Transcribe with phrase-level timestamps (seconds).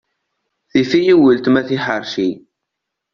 [0.71, 2.29] Tifɣ-iyi weltma tiḥerci.